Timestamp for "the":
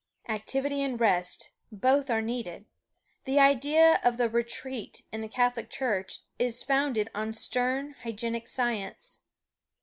3.25-3.37, 4.17-4.29, 5.21-5.27